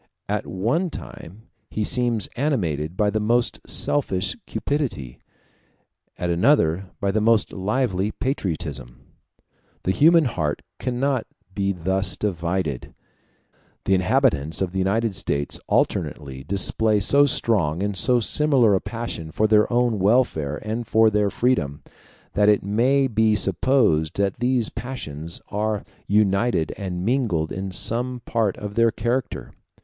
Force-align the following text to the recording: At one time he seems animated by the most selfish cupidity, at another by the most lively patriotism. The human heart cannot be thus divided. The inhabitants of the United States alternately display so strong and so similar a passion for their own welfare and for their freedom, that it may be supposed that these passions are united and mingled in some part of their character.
At 0.27 0.47
one 0.47 0.89
time 0.89 1.43
he 1.69 1.83
seems 1.83 2.25
animated 2.35 2.97
by 2.97 3.11
the 3.11 3.19
most 3.19 3.59
selfish 3.69 4.35
cupidity, 4.47 5.19
at 6.17 6.31
another 6.31 6.89
by 6.99 7.11
the 7.11 7.21
most 7.21 7.53
lively 7.53 8.09
patriotism. 8.11 9.01
The 9.83 9.91
human 9.91 10.25
heart 10.25 10.63
cannot 10.79 11.27
be 11.53 11.71
thus 11.71 12.17
divided. 12.17 12.95
The 13.83 13.93
inhabitants 13.93 14.59
of 14.59 14.71
the 14.71 14.79
United 14.79 15.15
States 15.15 15.59
alternately 15.67 16.43
display 16.45 16.99
so 16.99 17.27
strong 17.27 17.83
and 17.83 17.95
so 17.95 18.19
similar 18.19 18.73
a 18.73 18.81
passion 18.81 19.29
for 19.29 19.45
their 19.45 19.71
own 19.71 19.99
welfare 19.99 20.57
and 20.63 20.87
for 20.87 21.11
their 21.11 21.29
freedom, 21.29 21.83
that 22.33 22.49
it 22.49 22.63
may 22.63 23.07
be 23.07 23.35
supposed 23.35 24.17
that 24.17 24.39
these 24.39 24.69
passions 24.69 25.43
are 25.49 25.83
united 26.07 26.73
and 26.75 27.05
mingled 27.05 27.51
in 27.51 27.71
some 27.71 28.23
part 28.25 28.57
of 28.57 28.73
their 28.73 28.89
character. 28.89 29.51